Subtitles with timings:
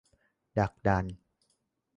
[0.57, 1.05] ดักดาน